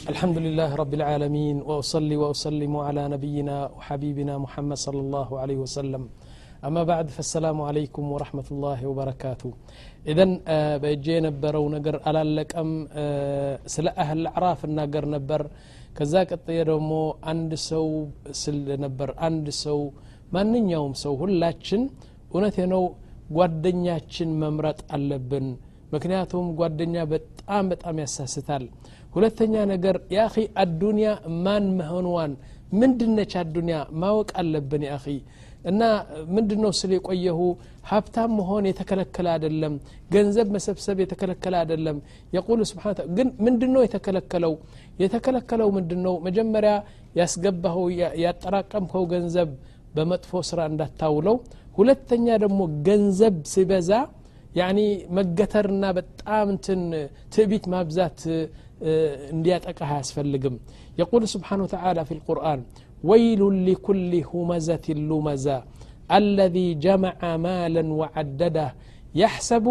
[0.00, 6.02] الحمد لله رب العالمين وأصلي وأسلم على نبينا وحبيبنا محمد صلى الله عليه وسلم
[6.68, 9.50] أما بعد فالسلام عليكم ورحمة الله وبركاته
[10.10, 10.30] إذن
[10.82, 12.70] بأجي نبرو نقر ألا لك أم
[13.74, 15.42] سلا أهل الأعراف النقر نبر
[15.98, 16.92] ከዛ ቀጥየ ደግሞ
[17.30, 17.84] አንድ ሰው
[18.40, 19.78] ስል ነበር አንድ ሰው
[20.34, 21.82] ማንኛውም ሰው ሁላችን
[22.32, 22.82] እውነቴ ነው
[23.36, 25.46] ጓደኛችን መምረጥ አለብን
[25.94, 28.64] ምክንያቱም ጓደኛ በጣም በጣም ያሳስታል
[29.11, 31.07] ሁለተኛ ነገር የአኺ አዱንያ
[31.45, 32.33] ማን መሆንዋን?
[32.73, 33.77] ምንድነች አዱንያ?
[34.01, 35.05] ማወቅ አለብን የአኺ
[35.63, 35.81] እና
[36.35, 37.39] ምንድ ስል የቆየሁ?
[37.89, 39.73] ሀብታም መሆን የተከለከለ አይደለም
[40.11, 41.97] ገንዘብ መሰብሰብ የተከለከለ አይደለም።
[42.35, 44.53] የቁሉ ስብሓን ግን ምንድ የተከለከለው?
[45.03, 45.91] የተከለከለው ምንድ
[46.27, 46.73] መጀመሪያ
[47.19, 47.85] ያስገባኸው
[48.23, 49.51] ያጠራቀምከው ገንዘብ
[49.95, 51.37] በመጥፎ ስራ እንዳታውለው።
[51.77, 53.91] ሁለተኛ ደግሞ ገንዘብ ሲበዛ
[54.55, 54.79] ያኒ
[55.17, 56.81] መገተርና በጣም እንትን
[57.33, 58.19] ትዕቢት ማብዛት
[59.33, 60.55] እንዲያጠቃህ አያስፈልግም
[60.99, 62.61] የቁል ስብሓን ተላ ፊ ልቁርአን
[63.09, 65.45] ወይሉ ሊኩል ሁመዘት ሉመዛ
[66.17, 66.55] አለذ
[66.85, 68.71] ጀመዐ ማለን ወዓደዳህ
[69.21, 69.67] ያሕሰቡ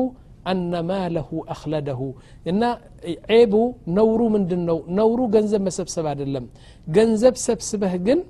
[0.50, 2.00] አነ ማለሁ አክለደሁ
[2.50, 2.62] እና
[3.32, 3.54] ዔቡ
[3.98, 6.44] ነውሩ ምንድን ነው ነውሩ ገንዘብ መሰብሰብ አይደለም
[6.96, 8.20] ገንዘብ ሰብስበህ ግን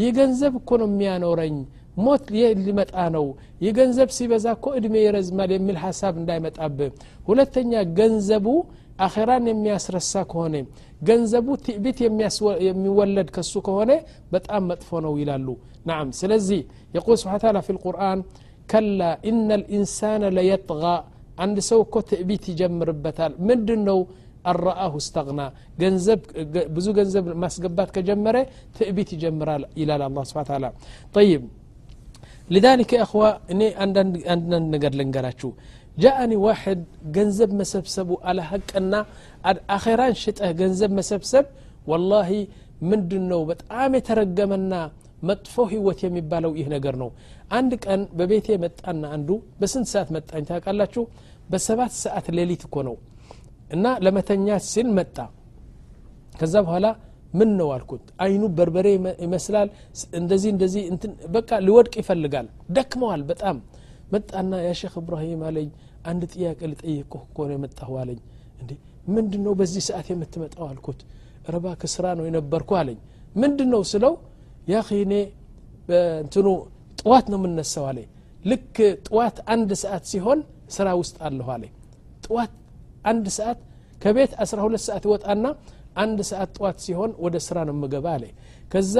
[0.00, 1.56] ይህ ገንዘብ እኮ ነው የሚያኖረኝ
[2.04, 2.24] ሞት
[2.66, 3.24] ሊመጣ ነው
[3.64, 6.90] የገንዘብ ሲበዛ እኮ እድሜ ይረዝማል የሚል ሀሳብ እንዳይመጣብህ
[7.28, 8.46] ሁለተኛ ገንዘቡ
[9.06, 10.56] አኼራን የሚያስረሳ ከሆነ
[11.08, 11.98] ገንዘቡ ትዕቢት
[12.68, 13.92] የሚወለድ ከሱ ከሆነ
[14.34, 15.48] በጣም መጥፎ ነው ይላሉ
[15.90, 16.60] ናም ስለዚህ
[16.96, 18.20] የቁል ስብሓ ታላ ፊ ልቁርአን
[18.72, 20.82] ከላ ኢነ ልኢንሳነ ለየጥغ
[21.44, 24.00] አንድ ሰው እኮ ትዕቢት ይጀምርበታል ምንድን ነው
[24.50, 25.40] አረአሁ እስተግና
[25.80, 26.20] ገንዘብ
[26.76, 28.36] ብዙ ገንዘብ ማስገባት ከጀመረ
[28.78, 30.66] ትዕቢት ይጀምራል ይላል አላ ስብን ታላ
[31.16, 31.42] ጠይብ
[32.50, 35.50] لذلك يا أخوة أني عندنا نقر لنقراችሁ
[36.03, 36.79] جاءني واحد
[37.15, 38.93] جنزب مسبسب على حق أن
[39.77, 41.45] أخيران شتأه جنزب مسبسب
[41.89, 42.29] والله
[42.89, 44.81] من دنو بتعام يترقمنا
[45.29, 47.09] መጥፎ ህይወት የሚባለው ይህ ነገር ነው
[47.57, 49.29] አንድ ቀን በቤቴ መጣና አንዱ
[49.59, 51.03] በስንት ሰዓት መጣኝ ታውቃላችሁ
[51.51, 52.95] በሰባት ሰዓት ሌሊት እኮ ነው
[53.75, 55.17] እና ለመተኛት ሲል መጣ
[56.39, 56.87] ከዛ በኋላ
[57.39, 58.87] ምን ነው አልኩት አይኑ በርበሬ
[59.25, 59.69] ይመስላል
[60.21, 60.83] እንደዚህ እንደዚህ
[61.37, 62.47] በቃ ሊወድቅ ይፈልጋል
[62.77, 63.57] ደክመዋል በጣም
[64.13, 65.69] መጣና ያ ሼክ እብራሂም አለኝ
[66.04, 68.20] አንድ ጥያቄ ልጠይቅህ እኮ ነው የመጣሁ አለኝ።
[68.60, 68.70] እንዴ
[69.08, 71.00] ምንድን ነው በዚህ ሰዓት የምትመጣው አልኩት።
[71.48, 72.98] ረባ ክስራ ነው የነበርኩ አለኝ።
[73.34, 74.14] ምንድን ነው ስለው
[74.68, 75.12] ያ እኔ
[76.20, 76.46] እንትኑ
[76.98, 78.08] ጥዋት ነው የምነሳው አለኝ።
[78.44, 80.40] ልክ ጥዋት አንድ ሰዓት ሲሆን
[80.76, 81.72] ስራ ውስጥ አለሁ አለኝ።
[82.26, 82.52] ጥዋት
[83.04, 83.58] አንድ ሰዓት
[84.02, 85.46] ከቤት 12 ሰዓት ይወጣና
[86.02, 88.24] አንድ ሰዓት ጠዋት ሲሆን ወደ ስራ ነው ምገባ አለ
[88.72, 88.96] ከዛ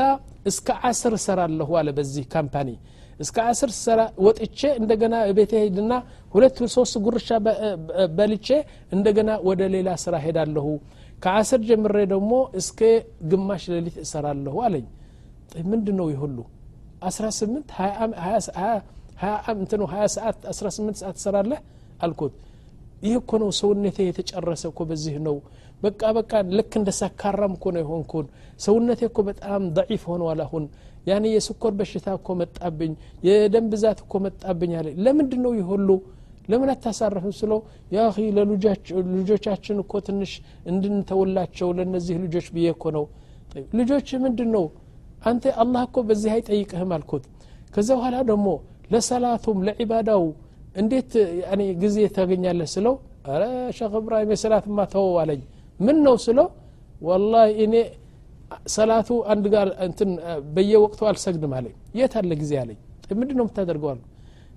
[0.47, 2.71] እስከ አስር ሰራለሁ አለ በዚህ ካምፓኒ
[3.21, 5.93] እስከ አስር ሰራ ወጥቼ እንደገና ቤቴ ሄድና
[6.35, 7.29] ሁለት ሶስት ጉርሻ
[8.17, 8.49] በልቼ
[8.93, 10.67] እንደገና ወደ ሌላ ስራ ሄዳለሁ
[11.23, 12.81] ከአስር ጀምሬ ደግሞ እስከ
[13.31, 14.87] ግማሽ ሌሊት እሰራለሁ አለኝ።
[15.71, 16.37] ምንድ ነው ይሁሉ
[17.05, 17.75] 18
[19.55, 21.61] እንትኑ 20 ሰዓት 18 ሰዓት ትሰራለህ
[22.05, 22.35] አልኩት።
[23.05, 25.37] ይህ እኮ ነው ሰውነቴ የተጨረሰ እኮ በዚህ ነው።
[25.83, 28.27] በቃ በቃ ልክ እንደ ሰካራም እኮ ነው የሆንኩን
[28.61, 30.65] ሰውነቴ እኮ በጣም ضዒፍ ሆኗል አሁን
[31.07, 32.93] ያኔ የስኮር በሽታ እኮ መጣብኝ
[33.27, 35.89] የደም ብዛት እኮ መጣብኝ አለ። ለምንድ ነው ይህ ሁሉ?
[36.49, 37.59] ለምን አታሳረፍም ስለው
[37.95, 38.07] ያ
[39.17, 40.33] ልጆቻችን እኮ ትንሽ
[40.71, 43.05] እንድንተውላቸው ለእነዚህ ልጆች ብዬ እኮ ነው።
[43.79, 44.65] ልጆች ምንድን ነው
[45.25, 47.25] አንተ አላህ እኮ በዚህ አይጠይቅህም አልኩት።
[47.75, 48.49] ከዛ በኋላ ደግሞ
[48.93, 50.23] ለሰላቱም ለዒባዳው
[50.77, 51.13] እንዴት
[51.83, 52.95] ጊዜ ታገኛለህ ስለው
[53.31, 53.43] አረ
[53.79, 55.41] ሸክ እብራሂም የሰላት ተወው አለኝ።
[55.81, 56.49] ምን ነው ስለው
[57.03, 57.35] ወላ
[57.65, 57.75] እኔ
[58.76, 60.10] ሰላቱ አንድ ጋር እንትን
[60.56, 62.80] በየወቅቱ አልሰግድም አለኝ የት አለ ጊዜ አለኝ
[63.20, 64.02] ምንድ ነው የምታደርገው አሉ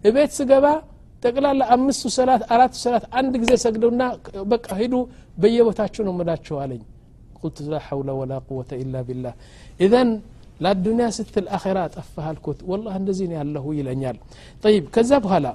[0.05, 0.67] እቤት ስገባ
[1.23, 4.03] ጠቅላላ አምስቱ ሰላት አራቱ ሰላት አንድ ጊዜ ሰግደውና
[4.53, 4.95] በቃ ሂዱ
[5.43, 6.83] በየቦታችሁ ነው ምላቸው አለኝ
[7.41, 9.35] ቁልት ላ ሐውለ ወላ ቁወተ ኢላ ቢላህ
[9.87, 10.11] ኢዘን
[10.65, 14.17] ለአዱኒያ ስትል አኼራ ጠፋህ አልኩት ወላህ እንደዚህ ነው ያለሁ ይለኛል
[14.65, 15.47] ጠይብ ከዛ በኋላ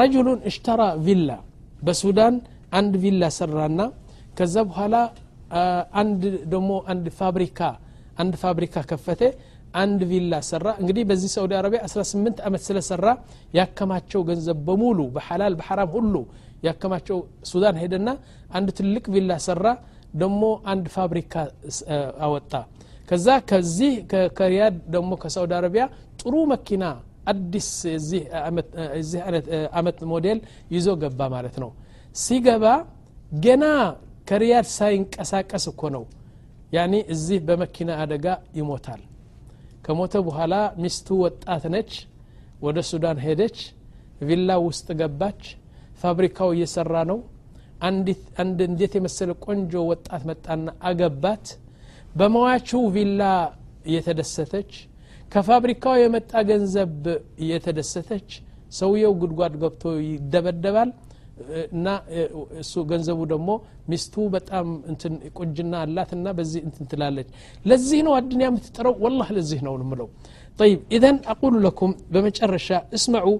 [0.00, 1.30] ረጅሉን እሽተራ ቪላ
[1.86, 2.34] በሱዳን
[2.78, 3.80] አንድ ቪላ ሰራና
[4.38, 4.94] ከዛ በኋላ
[6.01, 6.21] አንድ
[6.53, 7.59] ደግሞ አንድ ፋብሪካ
[8.17, 9.21] አንድ ፋብሪካ ከፈተ
[9.75, 13.07] አንድ ቪላ ሰራ። እንግዲህ በዚህ ሳውዲ አረቢያ 18 ዓመት ስለሰራ
[13.53, 16.15] ያከማቸው ገንዘብ በሙሉ በሐላል በሐራም ሁሉ
[16.67, 17.17] ያከማቸው
[17.49, 18.09] ሱዳን ሄደና
[18.51, 19.65] አንድ ትልቅ ቪላ ሰራ
[20.15, 20.41] ደግሞ
[20.73, 21.33] አንድ ፋብሪካ
[22.25, 22.53] አወጣ።
[23.09, 23.91] ከዛ ከዚህ
[24.37, 25.83] ከሪያድ ደግሞ ከሳውዲ አረቢያ
[26.21, 26.83] ጥሩ መኪና
[27.31, 28.23] አዲስ የዚህ
[29.79, 30.39] አመት ሞዴል
[30.75, 31.69] ይዞ ገባ ማለት ነው።
[32.15, 32.65] ሲገባ
[33.45, 33.63] ገና
[34.27, 36.03] ከሪያድ ሳይንቀሳቀስ እኮ ነው።
[36.75, 38.25] ያኒ እዚህ በመኪና አደጋ
[38.57, 39.01] ይሞታል።
[39.85, 41.91] ከሞተ በኋላ ሚስቱ ወጣት ነች
[42.65, 43.57] ወደ ሱዳን ሄደች
[44.27, 45.41] ቪላ ውስጥ ገባች
[46.01, 47.19] ፋብሪካው እየሰራ ነው።
[47.87, 48.07] አንድ
[48.65, 51.45] እንዴት የመሰለ ቆንጆ ወጣት መጣና አገባት።
[52.19, 53.21] በመዋችው ቪላ
[53.89, 54.71] እየተደሰተች
[55.31, 56.93] ከፋብሪካው የመጣ ገንዘብ
[57.43, 58.29] እየተደሰተች
[58.77, 60.89] ሰውየው ጉድጓድ ገብቶ ይደበደባል
[61.76, 61.86] እና
[62.62, 63.50] እሱ ገንዘቡ ደግሞ
[63.90, 67.28] ሚስቱ በጣም እንትን ቁንጅና አላትና በዚህ እንትን ትላለች
[67.70, 70.10] ለዚህ ነው አዱኒያ የምትጠረው ወላህ ለዚህ ነው ምለው
[70.60, 73.38] طيب إذن أقول لكم بمجرشة اسمعوا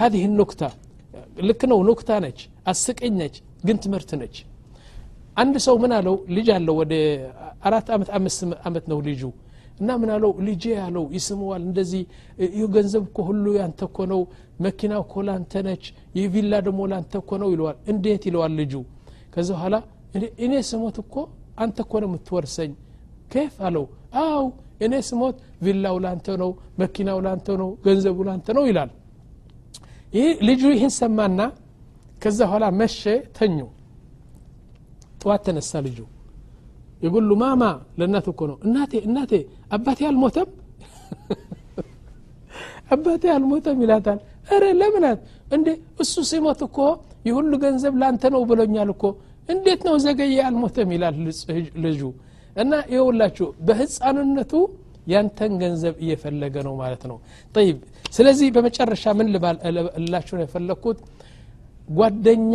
[0.00, 0.70] هذه النكتة
[1.48, 2.38] ልክ ነው ኑክታ ነች
[2.70, 3.34] አስቀኝ ነች
[3.66, 4.36] ግን ትምህርት ነች
[5.42, 6.94] አንድ ሰው ምን አለው ልጅ አለው ወደ
[7.68, 9.22] አራት ዓመት አምስት ዓመት ነው ልጁ
[9.79, 12.01] እና ምን አለው ልጄ ያለው ይስመዋል። እንደዚህ
[12.53, 14.21] ይህ ገንዘብ እኮ ሁሉ ያንተ እኮ ነው
[14.65, 15.83] መኪናው እኮ ላንተ ነች
[16.17, 18.73] ይህ ቪላ ደግሞ ላንተ እኮ ነው ይለዋል። እንዴት ይለዋል ልጁ?
[19.33, 19.75] ከዚ በኋላ
[20.39, 21.15] እኔ ስሞት እኮ
[21.63, 22.71] አንተ እኮ ነው የምትወርሰኝ።
[23.31, 23.85] ኬፍ አለው?
[24.21, 24.45] አው
[24.85, 25.35] እኔ ስሞት
[25.65, 26.49] ቪላው ላንተ ነው
[26.79, 28.91] መኪናው ላንተ ነው ገንዘቡ ላንተ ነው ይላል።
[30.13, 31.39] ይህ ልጁ ይህን ሰማና
[32.21, 33.01] ከዛ በኋላ መሸ
[33.37, 33.57] ተኙ።
[35.21, 35.97] ጠዋት ተነሳ ልጁ
[37.01, 37.63] ይጉሉ ማማ
[37.99, 39.31] ለእናቱ እኮ ነው። እናቴ እናቴ
[39.71, 40.49] አባቴ አልሞተም?
[42.93, 44.19] አባቴ አልሞተም ይላታል።
[44.49, 45.19] እረ ለምናት
[45.55, 45.67] እንዴ
[45.99, 46.77] እሱ ሲሞት እኮ
[47.27, 49.03] የሁሉ ገንዘብ ላንተ ነው ብሎኛል እኮ።
[49.49, 51.15] እንዴት ነው ዘገየ አልሞተም ይላል
[51.85, 52.01] ልጁ።
[52.55, 54.53] እና ይኸውላችሁ በህፃንነቱ
[55.07, 57.17] ያንተን ገንዘብ እየፈለገ ነው ማለት ነው።
[57.55, 57.77] ጠይብ።
[58.13, 59.27] ስለዚህ በመጨረሻ ምን
[59.97, 60.99] ልላችሁ ነው የፈለግኩት?
[61.89, 62.53] ጓደኛ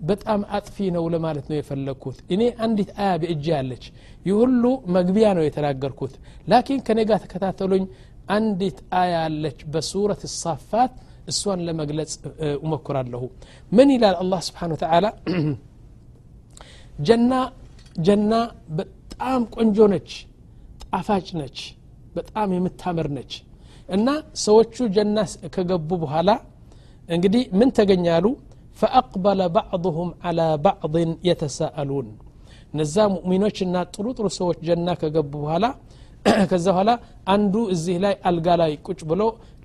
[0.00, 3.84] በጣም አጥፊ ነው ለማለት ነው የፈለግኩት። እኔ አንዲት አያ በእጅ ያለች
[4.26, 4.64] ይህ ሁሉ
[4.96, 6.14] መግቢያ ነው የተናገርኩት።
[6.48, 7.84] ላኪን ከኔ ጋር ተከታተሉኝ።
[8.30, 10.92] አንዲት አያ አለች በሱረት ሳፋት።
[11.30, 12.12] እሷን ለመግለጽ
[12.58, 13.22] እሞክራለሁ።
[13.72, 15.06] ምን ይላል አላህ ስብሓን ተዓላ
[16.98, 17.32] ጀና
[18.06, 18.32] ጀና
[18.78, 20.10] በጣም ቆንጆ ነች
[20.84, 21.58] ጣፋጭ ነች
[22.16, 23.32] በጣም የምታምር ነች።
[23.88, 24.08] እና
[24.44, 25.18] ሰዎቹ ጀና
[25.54, 26.30] ከገቡ በኋላ
[27.08, 28.26] እንግዲህ ምን ተገኛሉ
[28.80, 30.94] فأقبل بعضهم على بعض
[31.28, 32.06] يتساءلون.
[32.78, 35.70] نزام مؤمنوش النا طلو طلو سوش جنة كقبوها لا
[36.50, 36.94] كذا هلا
[37.32, 39.02] عنده الزهلاي الجالاي كuch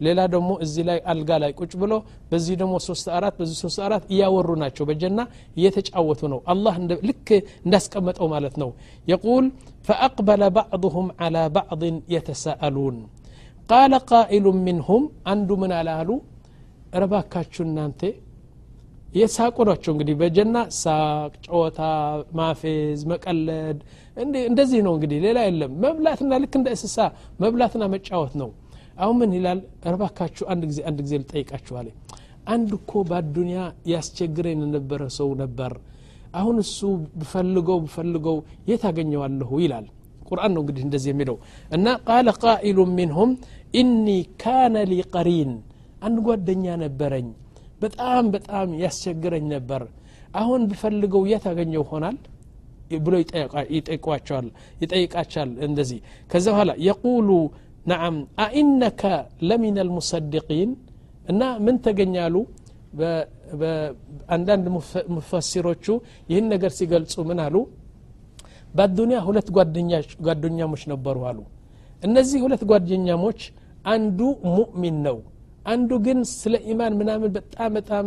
[0.03, 1.97] ليلا دمو الزهلاي الجالاي كuch بلو
[2.31, 5.23] بزيد دمو سوستارات بزيد سوستارات يا ورنا شو بجنا
[5.63, 6.75] يتج أوتنو الله
[7.09, 7.29] لك
[7.71, 8.67] ناس كمت أو مالتنا
[9.13, 9.43] يقول
[9.87, 11.81] فأقبل بعضهم على بعض
[12.15, 12.95] يتساءلون
[13.71, 16.15] قال قائل منهم عنده من على هلو
[17.01, 18.09] ربك كاتشون نانتي
[19.15, 21.81] የሳቁ ናቸው እንግዲህ በጀና ሳቅ ጨዋታ
[22.39, 23.77] ማፌዝ መቀለድ
[24.47, 26.97] እንደዚህ ነው እንግዲህ። ሌላ የለም። መብላትና ልክ እንደ እንስሳ
[27.43, 28.49] መብላትና መጫወት ነው።
[28.97, 29.59] አሁን ምን ይላል?
[29.91, 31.87] ረባካችሁ አንድ ጊዜ አንድ ጊዜ ልጠይቃችኋለ
[32.47, 33.59] አንድ እኮ በአዱኒያ
[33.91, 35.71] ያስቸግረን የነበረ ሰው ነበር።
[36.33, 36.79] አሁን እሱ
[37.19, 38.37] ብፈልገው ብፈልገው
[38.69, 39.85] የት አገኘዋለሁ ይላል።
[40.27, 41.37] ቁርአን ነው እንግዲህ እንደዚህ የሚለው።
[41.71, 43.31] እና ቃለ ቃኢሉ ሚንሁም
[43.73, 44.07] ኢኒ
[44.41, 45.51] ካነ ሊ ቀሪን
[46.01, 47.27] አንድ ጓደኛ ነበረኝ
[47.85, 49.81] በጣም በጣም ያስቸግረኝ ነበር።
[50.35, 52.17] አሁን ብፈልገው የት አገኘው ሆናል
[53.03, 53.13] ብሎ
[53.75, 54.47] ይጠይቋቸዋል
[54.81, 55.99] ይጠይቃቸዋል እንደዚህ።
[56.31, 57.29] ከዛ በኋላ የቁሉ
[57.85, 59.01] ነዓም አኢነከ
[59.49, 60.71] ለሚን አልሙሰድቂን
[61.25, 62.35] እና ምን ተገኛሉ?
[64.35, 64.65] አንዳንድ
[65.15, 65.85] ሙፈሲሮቹ
[66.29, 67.55] ይህን ነገር ሲገልጹ ምን አሉ?
[68.73, 69.47] በአዱኒያ ሁለት
[70.27, 71.39] ጓደኛሞች ነበሩ አሉ።
[72.03, 73.39] እነዚህ ሁለት ጓደኛሞች
[73.85, 75.17] አንዱ ሙእሚን ነው
[75.65, 78.05] አንዱ ግን ስለ ኢማን ምናምን በጣም በጣም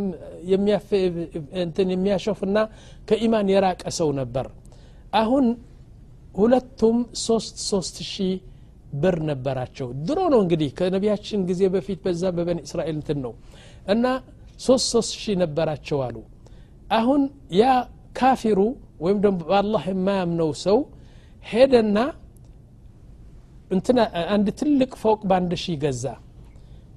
[1.63, 2.59] እንትን የሚያሾፍና
[3.09, 4.47] ከኢማን የራቀ ሰው ነበር።
[5.21, 5.47] አሁን
[6.35, 6.97] ሁለቱም
[7.27, 8.35] ሶስት ሶስት ሺህ
[8.95, 13.33] ብር ነበራቸው። ድሮ ነው እንግዲህ ከነቢያችን ጊዜ በፊት በዛ በበኒ እስራኤል እንትን ነው
[13.87, 14.05] እና
[14.61, 16.17] ሶስት ሶስት ሺህ ነበራቸው አሉ።
[16.91, 17.23] አሁን
[17.59, 17.65] ያ
[18.19, 18.61] ካፊሩ
[19.01, 20.79] ወይም ደግሞ በአላህ የማያምነው ሰው
[21.45, 21.99] ሄደና
[23.71, 23.99] እንትና
[24.35, 26.05] አንድ ትልቅ ፎቅ በአንድ ሺህ ገዛ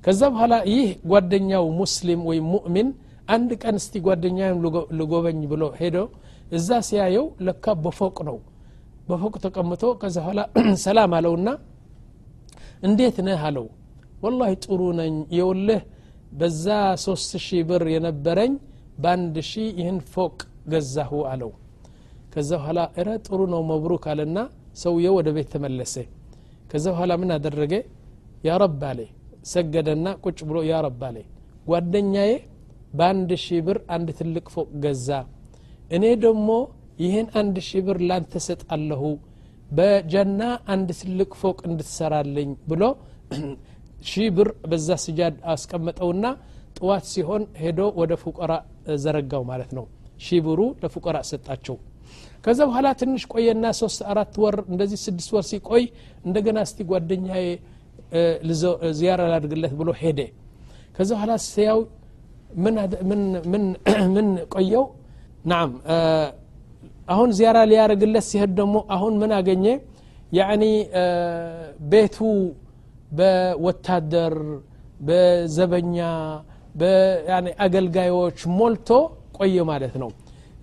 [0.04, 2.88] ከዛ በኋላ ይህ ጓደኛው ሙስሊም ወይም ሙእሚን
[3.30, 4.60] አንድ ቀን እስቲ ጓደኛውን
[5.00, 5.98] ልጎበኝ ብሎ ሄዶ
[6.52, 8.38] እዛ ሲያየው ለካ በፎቅ ነው።
[9.10, 10.42] በፎቅ ተቀምጦ ከዛ በኋላ
[10.86, 11.50] ሰላም አለውና
[12.88, 13.68] እንዴት ነህ አለው።
[14.24, 15.82] ወላሂ ጥሩ ነኝ። የውልህ
[16.34, 16.66] በዛ
[17.06, 18.52] ሶስት ሺህ ብር የነበረኝ
[18.98, 20.38] በአንድ ሺህ ይህን ፎቅ
[20.72, 21.52] ገዛሁ አለው።
[22.34, 24.38] ከዛ በኋላ እረ ጥሩ ነው መብሩክ አለና
[24.82, 25.96] ሰውየው ወደ ቤት ተመለሰ።
[26.72, 27.74] ከዛ በኋላ ምን አደረገ?
[28.44, 29.00] ያ ረብ አለ
[29.46, 31.02] ሰገደና ቁጭ ብሎ ያ ረብ
[31.68, 32.32] ጓደኛዬ
[32.94, 35.10] በአንድ ሺህ ብር አንድ ትልቅ ፎቅ ገዛ።
[35.96, 36.50] እኔ ደግሞ
[37.02, 39.04] ይህን አንድ ሺህ ብር ላንተ ሰጣለሁ
[39.72, 40.42] በጀና
[40.74, 42.84] አንድ ትልቅ ፎቅ እንድትሰራልኝ ብሎ
[44.10, 46.26] ሺህ ብር በዛ ስጃድ አስቀመጠውና
[46.78, 48.52] ጥዋት ሲሆን ሄዶ ወደ ፉቀራ
[49.04, 49.86] ዘረጋው ማለት ነው።
[50.20, 51.76] ሺህ ብሩ ለፉቀራ ሰጣቸው።
[52.46, 55.84] ከዛ በኋላ ትንሽ ቆየና ሶስት አራት ወር እንደዚህ ስድስት ወር ሲቆይ
[56.26, 57.46] እንደገና እስቲ ጓደኛዬ
[59.00, 60.20] ዚያራ ላድርግለት ብሎ ሄደ።
[60.96, 61.80] ከዛ በኋላ ሲያው
[64.16, 64.86] ምን ቆየው?
[65.46, 65.70] ናም
[67.12, 69.66] አሁን ዚያራ ሊያደርግለት ሲሄድ ደግሞ አሁን ምን አገኘ?
[70.32, 70.64] ያኒ
[71.92, 72.18] ቤቱ
[73.12, 74.36] በወታደር
[75.08, 75.98] በዘበኛ
[77.66, 78.90] አገልጋዮች ሞልቶ
[79.38, 80.10] ቆየ ማለት ነው።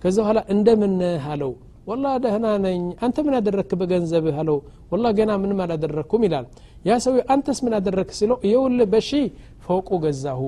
[0.03, 0.93] ከዚ በኋላ እንደምን
[1.27, 1.51] አለው።
[1.87, 4.57] ወላ ደህና ነኝ። አንተ ምን አደረግክ በገንዘብህ አለው።
[4.91, 6.45] ወላ ገና ምንም አላደረግኩም ይላል
[6.85, 9.09] ያ ሰው አንተስ ምን አደረግክ ሲለው የውል በሺ
[9.65, 10.41] ፎቁ ገዛሁ።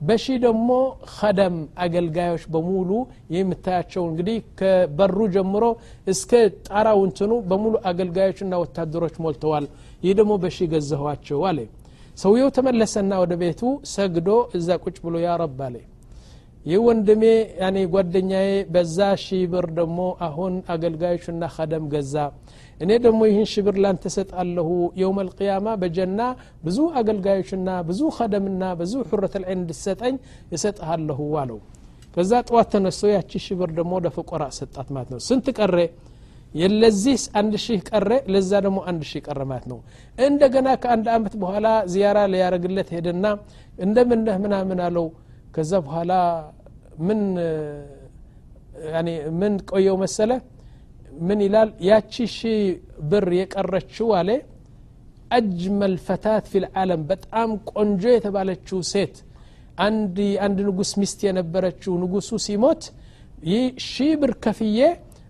[0.00, 0.70] በሺ ደግሞ
[1.12, 1.54] ከደም
[1.84, 2.90] አገልጋዮች በሙሉ
[3.34, 5.64] የምታያቸው እንግዲህ ከበሩ ጀምሮ
[6.06, 6.32] እስከ
[6.68, 9.66] ጣራው እንትኑ በሙሉ አገልጋዮችና ወታደሮች ሞልተዋል።
[10.02, 11.58] ይህ ደግሞ በሺ ገዛኋቸው አለ።
[12.18, 13.62] ሰውየው ተመለሰና ወደ ቤቱ
[13.94, 14.28] ሰግዶ
[14.58, 15.76] እዛ ቁጭ ብሎ ያ ረብ አለ።
[16.66, 17.22] ይህ ወንድሜ
[17.60, 22.14] ያኔ ጓደኛዬ በዛ ሺ ብር ደግሞ አሁን አገልጋዮችና ከደም ገዛ
[22.80, 24.68] እኔ ደግሞ ይህን ሺ ብር ላንተ ሰጣለሁ
[25.00, 26.20] የውም አልቅያማ በጀና
[26.64, 30.14] ብዙ አገልጋዮችና ብዙ ከደምና ብዙ ሑረት ልዐይን እንድሰጠኝ
[30.56, 31.60] እሰጥሃለሁ አለው።
[32.16, 35.76] ከዛ ጠዋት ተነስቶ ያቺ ሺ ብር ደግሞ ለፍቆራ ሰጣት ማለት ነው። ስንት ቀረ?
[36.54, 38.10] የለዚህ አንድ ሺህ ቀረ?
[38.32, 39.78] ለዛ ደግሞ አንድ ሺህ ቀረ ማለት ነው።
[40.18, 43.24] እንደገና ከአንድ አመት በኋላ ዚያራ ሊያረግለት ሄደና
[43.78, 45.06] እንደምነህ ምናምን አለው።
[45.56, 46.12] ከዛ በኋላ
[47.00, 47.20] ምን
[49.40, 50.30] ምን ቆየው መሰለ
[51.20, 51.68] ምን ይላል?
[51.88, 52.40] ያቺ ሺ
[53.10, 54.30] ብር የቀረችው አለ
[55.36, 59.14] አጅመል ፈታት ፊ ልዓለም በጣም ቆንጆ የተባለችው ሴት
[59.78, 60.16] አንድ
[60.46, 62.82] አንድ ንጉስ ሚስት የነበረችው ንጉሱ ሲሞት
[63.50, 64.78] ይህ ሺ ብር ከፍዬ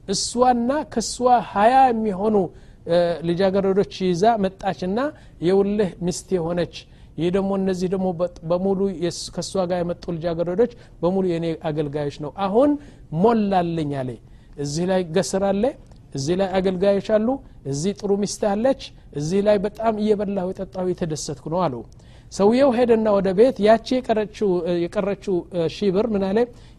[0.09, 1.14] እሷና ከእሷ
[1.53, 2.37] ሀያ የሚሆኑ
[3.29, 4.99] ልጃገረዶች ይዛ መጣችና
[5.47, 6.75] የውልህ ሚስት የሆነች
[7.19, 8.07] ይህ ደግሞ እነዚህ ደግሞ
[8.50, 8.79] በሙሉ
[9.35, 10.73] ከእሷ ጋር የመጡ ልጃገረዶች
[11.03, 12.71] በሙሉ የኔ አገልጋዮች ነው። አሁን
[13.25, 14.11] ሞላልኝ አለ
[14.57, 15.65] እዚህ ላይ ገስር አለ
[16.15, 17.29] እዚህ ላይ አገልጋዮች አሉ
[17.71, 18.83] እዚህ ጥሩ ሚስት አለች
[19.21, 21.83] እዚህ ላይ በጣም እየበላሁ የጠጣሁ የተደሰትኩ ነው አለው
[22.33, 23.89] ሰውየው ሄደና ወደ ቤት ያቺ
[24.85, 25.35] የቀረችው
[25.75, 26.25] ሺ ብር ምን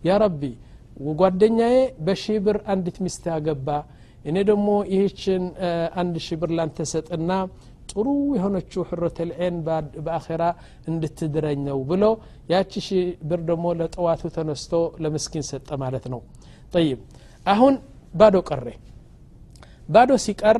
[0.07, 0.41] ያ ረቢ
[1.19, 1.77] ጓደኛዬ
[2.07, 2.37] በሺህ
[2.73, 3.67] አንዲት ሚስት ያገባ
[4.25, 5.43] እኔ ደግሞ ይህችን
[6.01, 7.31] አንድ ሺህ ብር ላንተ ሰጥና
[7.91, 8.05] ጥሩ
[8.37, 9.55] የሆነችው ሕረት ልዐን
[10.05, 10.43] በአኼራ
[10.91, 12.03] እንድትድረኝ ነው ብሎ
[12.53, 13.03] ያቺ ሺህ
[13.49, 16.21] ደግሞ ለጠዋቱ ተነስቶ ለምስኪን ሰጠ ማለት ነው።
[16.73, 16.99] ጠይብ
[17.45, 17.73] አሁን
[18.13, 18.67] ባዶ ቀረ።
[19.89, 20.57] ባዶ ሲቀር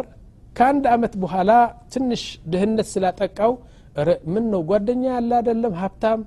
[0.56, 1.52] ከአንድ አመት በኋላ
[1.94, 3.54] ትንሽ ድህነት ስላጠቃው
[4.34, 6.22] ምን ነው ጓደኛ ያለ አይደለም ሀብታም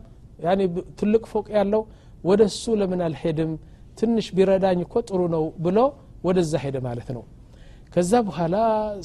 [0.98, 1.82] ትልቅ ፎቅ ያለው
[2.24, 3.50] ወደ እሱ ለምን አልሄድም?
[3.98, 5.78] ትንሽ ቢረዳኝ እኮ ጥሩ ነው ብሎ
[6.26, 7.22] ወደዛ ሄደ ማለት ነው።
[7.92, 8.56] ከዛ በኋላ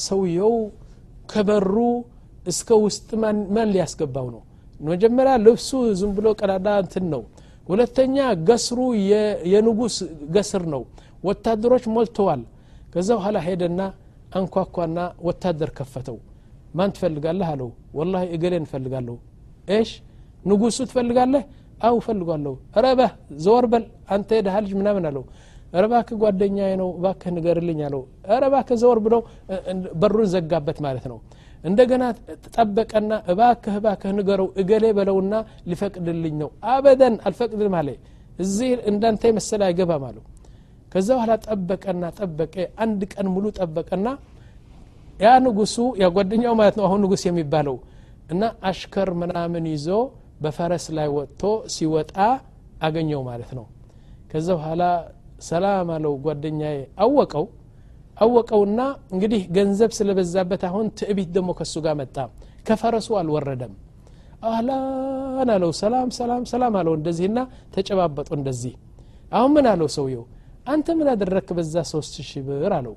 [0.07, 0.55] ሰውየው
[1.31, 1.75] ከበሩ
[2.45, 3.10] እስከ ውስጥ
[3.55, 4.41] ማን ሊያስገባው ነው?
[4.81, 5.69] መጀመሪያ ልብሱ
[6.00, 7.22] ዝም ብሎ ቀዳዳ እንትን ነው
[7.67, 8.15] ሁለተኛ
[8.48, 8.79] ገስሩ
[9.53, 9.96] የንጉስ
[10.36, 10.82] ገስር ነው።
[11.24, 12.41] ወታደሮች ሞልተዋል።
[12.93, 13.82] ከዛ በኋላ ሄደና
[14.38, 16.17] አንኳኳና ወታደር ከፈተው።
[16.75, 19.15] ማን ትፈልጋለህ አለው። ወላ እገሌ እንፈልጋለሁ
[19.75, 19.89] ኤሽ
[20.46, 21.43] ንጉሱ ትፈልጋለህ?
[21.82, 22.53] አው ፈልጓለሁ
[22.84, 23.12] ረባህ
[23.43, 25.24] ዘወር በል አንተ የድሃ ልጅ ምናምን አለው።
[25.75, 28.01] ረባክህ ጓደኛ ነው እባክህ ንገርልኝ አለው።
[28.43, 29.15] ረባክህ ዘወር ብሎ
[30.01, 31.17] በሩን ዘጋበት ማለት ነው
[31.63, 32.03] እንደገና
[32.55, 35.34] ጠበቀና እባክህ እባክህ ንገረው እገሌ በለውና
[35.70, 37.89] ሊፈቅድልኝ ነው። አበደን አልፈቅድም አለ።
[38.39, 40.24] እዚህ እንዳንተ የመሰለ አይገባም አለው።
[40.91, 44.08] ከዛ በኋላ ጠበቀና ጠበቀ። አንድ ቀን ሙሉ ጠበቀና
[45.20, 46.08] ያ ንጉሱ ያ
[46.55, 47.77] ማለት ነው አሁን ንጉስ የሚባለው
[48.34, 49.88] እና አሽከር ምናምን ይዞ
[50.43, 51.41] በፈረስ ላይ ወጥቶ
[51.74, 52.13] ሲወጣ
[52.84, 53.65] አገኘው ማለት ነው።
[54.32, 54.84] ከዛ በኋላ
[55.48, 57.46] ሰላም አለው ጓደኛዬ አወቀው
[58.17, 58.82] አወቀውና
[59.13, 62.17] እንግዲህ ገንዘብ ስለበዛበት አሁን ትዕቢት ደግሞ ከሱ ጋር መጣ።
[62.67, 63.74] ከፈረሱ አልወረደም።
[64.48, 67.39] አህላን አለው። ሰላም ሰላም ሰላም አለው እንደዚህና
[67.75, 68.74] ተጨባበጡ እንደዚህ።
[69.32, 70.24] አሁን ምን አለው ሰውየው?
[70.67, 72.96] አንተ ምን አደረክ በዛ ሶስት ሺህ ብር አለው።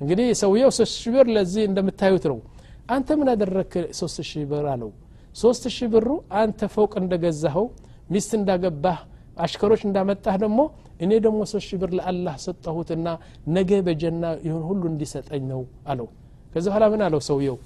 [0.00, 2.38] እንግዲህ ሰውየው ሶስት ሺህ ብር ለዚህ እንደምታዩት ነው።
[2.88, 4.90] አንተ ምን አደረክ ሶስት ሺህ ብር አለው።
[5.36, 6.08] ሶስት ሺህ ብሩ
[6.40, 7.66] አንተ ፎቅ እንደገዛኸው
[8.10, 8.98] ሚስት እንዳገባህ
[9.38, 10.60] አሽከሮች እንዳመጣህ ደግሞ
[11.01, 13.07] እኔ ደግሞ ሶስት ሺህ ብር ለአላህ ሰጠሁትና
[13.55, 15.61] ነገ በጀና ይሁን ሁሉ እንዲሰጠኝ ነው
[15.91, 16.07] አለው
[16.53, 17.57] ከዚ በኋላ ምን አለው ሰውየው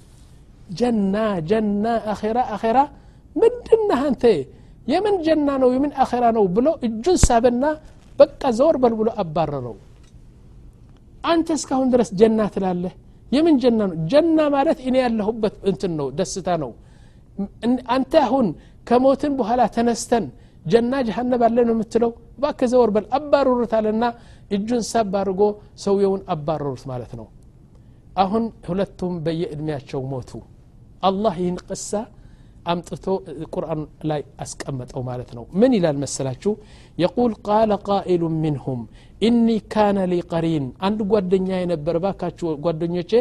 [0.80, 1.14] ጀና
[1.50, 2.78] ጀና አኼራ አኼራ
[3.36, 4.24] ምንድነህ አንተ
[4.86, 7.64] የምን ጀና ነው የምን አኼራ ነው ብሎ እጁን ሳበና
[8.18, 9.76] በቃ ዘወር በል ብሎ አባረረው
[11.24, 12.94] አንተ እስካሁን ድረስ ጀና ትላለህ
[13.32, 16.70] የምን ጀና ነው ጀና ማለት እኔ ያለሁበት እንትን ነው ደስታ ነው
[17.94, 18.46] አንተ አሁን
[18.86, 20.24] ከሞትን በኋላ ተነስተን
[20.66, 22.10] ጀና ጀሃነብ አለ ነው የምትለው
[22.42, 24.04] ባክ ዘወር በል አባረሩት አለና
[24.56, 25.42] እጁን ሳብ አድርጎ
[25.84, 27.26] ሰውየውን አባረሩት ማለት ነው
[28.16, 30.30] አሁን ሁለቱም በየእድሜያቸው ሞቱ
[31.08, 31.90] አላህ ይህን ቅሳ
[32.66, 33.04] አምጥቶ
[33.54, 33.80] ቁርአን
[34.10, 36.52] ላይ አስቀመጠው ማለት ነው ምን ይላል መሰላችሁ
[36.98, 38.82] የቁል ቃለ ቃኢሉ ሚንሁም
[39.20, 43.12] ኢኒ ካነ ሊ ቀሪን አንድ ጓደኛ የነበር ባካችሁ ጓደኞቼ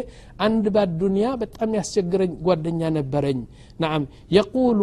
[0.45, 3.39] አንድ ባዱንያ በጣም ያስቸግረኝ ጓደኛ ነበረኝ
[3.79, 4.03] ናም
[4.37, 4.81] የቁሉ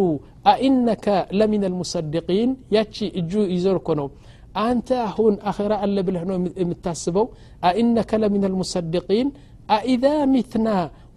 [0.52, 1.06] አኢነከ
[1.38, 4.08] ለሚን አልሙሰድቂን ያቺ እጁ ይዘር እኮ ነው
[4.62, 7.26] አንተ አሁን አኼራ አለ ብለህ ነው የምታስበው
[7.62, 9.28] አኢነከ ለሚን አልሙሰድቂን
[9.76, 10.68] አኢዛ ሚትና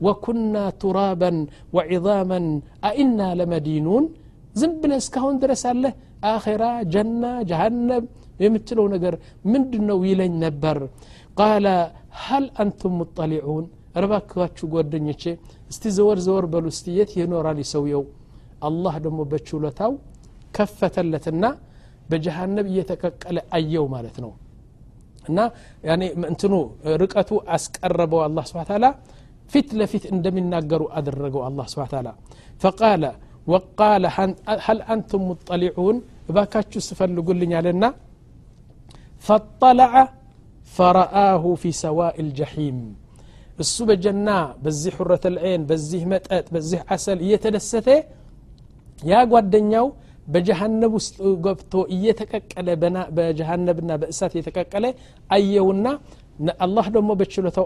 [0.01, 1.37] ወኩና ቱራበን
[1.77, 2.45] ወዒዛመን
[2.89, 4.05] አኢና ለመዲኑን
[4.59, 5.93] ዝም ብለህ እስካሁን ድረስ አለህ
[6.31, 6.63] አኼራ
[6.93, 8.05] ጀና ጀሃነም
[8.43, 9.13] የምትለው ነገር
[9.51, 10.77] ምንድን ነው ይለኝ ነበር
[11.39, 11.67] ቃለ
[12.23, 13.65] ሀል አንቱም ሙጠሊዑን
[14.01, 15.23] ረባክባችሁ ጓደኞቼ
[15.71, 18.03] እስቲ ዘወር ዘወር በሉ እስቲ የት ይኖራል ይሰውየው
[18.67, 19.93] አላህ ደግሞ በችሎታው
[20.57, 21.45] ከፈተለትና
[22.09, 24.31] በጀሃነብ እየተቀቀለ አየው ማለት ነው
[25.29, 25.39] እና
[26.31, 26.53] እንትኑ
[27.01, 28.85] ርቀቱ አስቀረበው አላ ስብን ታላ
[29.52, 32.12] فتلة لفت اندم الناقروا ادرقوا الله سبحانه وتعالى
[32.62, 33.02] فقال
[33.52, 34.02] وقال
[34.66, 35.96] هل أنتم مطلعون
[36.36, 37.88] باكاتشو سفل قل لنا لنا
[39.26, 39.92] فاطلع
[40.76, 42.76] فرآه في سواء الجحيم
[43.62, 47.98] السو جنا بزي حرة العين بزي متأت بزي عسل يتدسته
[49.10, 49.86] يا قواد دنياو
[50.32, 50.92] بجهنب
[51.44, 54.84] قبتو بجهنم بنا بجهنبنا بأسات يتككل
[55.36, 55.92] أيونا
[56.64, 57.64] الله دمو بتشلو تو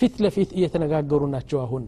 [0.00, 1.84] فت لفت يتنقاقرون جواهن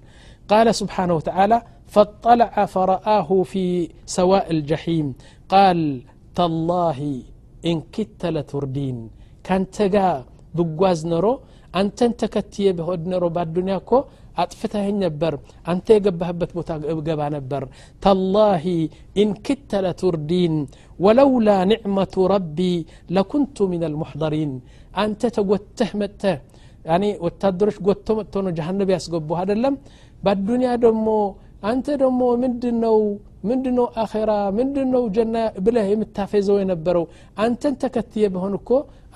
[0.50, 1.59] قال سبحانه وتعالى
[1.95, 3.64] فاطلع فرآه في
[4.19, 5.07] سواء الجحيم
[5.54, 5.78] قال
[6.38, 6.99] تالله
[7.71, 8.97] إن كت لتردين
[9.47, 10.09] كان تقا
[10.57, 11.33] بقواز نرو
[11.81, 13.99] أنت انت كتية بهد نرو بعد الدنيا كو
[14.42, 15.35] أطفتها نبر
[15.73, 17.62] أنت يقبها بتبوتا قبها نبر
[18.04, 18.64] تالله
[19.23, 20.54] إن كت لتردين
[21.04, 22.75] ولولا نعمة ربي
[23.16, 24.50] لكنت من المحضرين
[25.04, 26.37] أنت تقوى تهمته
[26.86, 29.75] ያኔ ወታደሮች ጎቶ መጥቶ ነው ጀሃነብ ያስገቡህ አደለም
[30.24, 31.08] በአዱኒያ ደግሞ
[31.70, 32.98] አንተ ደግሞ ምንድን ነው
[33.50, 35.36] ምንድን ነው አኼራ ምንድን ነው ጀና
[35.66, 37.04] ብለህ የምታፌዘው የነበረው
[37.44, 38.70] አንተን ተከትየ በሆን እኮ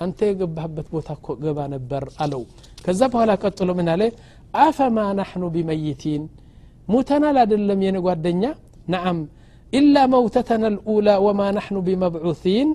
[0.04, 2.42] አንተ የገባህበት ቦታ እኮ ገባ ነበር አለው
[2.84, 4.02] ከዛ በኋላ ቀጥሎ ምን አለ
[4.60, 6.22] አፈማ ናሕኑ ቢመይቲን
[6.88, 8.44] ሙተናል አደለም የኔ ጓደኛ
[8.94, 9.18] ነዓም
[9.72, 12.70] ኢላ መውተተና ልኡላ ወማ ናሕኑ ቢመብዑሲን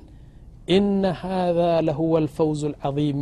[0.76, 3.18] إن هذا لهو الفوز العظيم.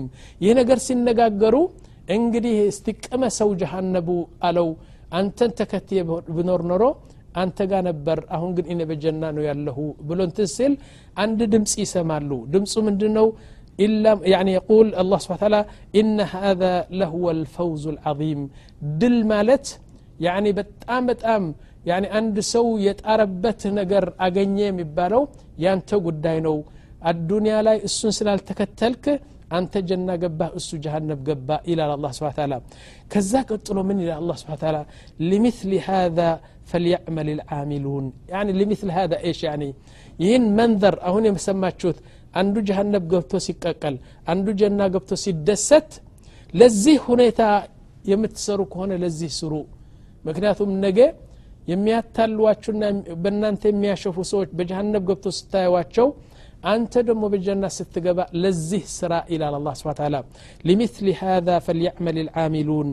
[0.47, 1.67] ينقر سنقاقروا
[2.15, 2.61] انقديه
[3.15, 4.09] أما سو جهنم
[4.49, 4.69] ألو.
[5.19, 5.99] أنت تكتي
[6.37, 6.91] بنور نرو
[7.43, 10.73] أنت قانبر أهون قد إني بجنان ياله بلون تنسل
[11.23, 12.39] عند دمس إيسا مالو.
[12.53, 13.27] دمس من دنو
[13.85, 15.63] إلا يعني يقول الله سبحانه وتعالى
[16.01, 18.41] إن هذا لهو الفوز العظيم.
[19.01, 19.67] دل مالت
[20.27, 21.45] يعني بتقام بتقام
[21.91, 25.23] يعني عند سو يتقربت نقر أغنية مبالو
[25.65, 26.57] يانتو قد داينو
[27.12, 29.06] الدنيا ላይ እሱን ስላልተከተልክ
[29.58, 32.54] አንተ ጀና ገባህ እሱ ጀሃነብ ገባ ይላል አላ ስብን ታላ
[33.12, 34.78] ከዛ ቀጥሎ ምን ይላል አላ ስብን ታላ
[35.30, 36.30] لمثل هذا
[36.70, 39.70] فليعمل العاملون يعني لمثل هذا ايش يعني
[40.24, 41.98] ይህን መንዘር አሁን የሰማችሁት
[42.40, 43.96] አንዱ ጀሃነብ ገብቶ ሲቀቀል
[44.32, 45.90] አንዱ ጀና ገብቶ ሲደሰት
[46.60, 47.42] ለዚህ ሁኔታ
[48.12, 49.54] የምትሰሩ ከሆነ ለዚህ ስሩ
[50.28, 51.00] ምክንያቱም ነገ
[51.72, 52.84] የሚያታልዋችሁና
[53.24, 56.08] በእናንተ የሚያሸፉ ሰዎች በጀሃነብ ገብቶ ስታዩዋቸው
[56.74, 60.16] አንተ ደግሞ በጀና ስትገባ ለዚህ ስራ ይላል አላ ስብን ታላ
[60.68, 62.88] لمثل هذا فليعمل العاملون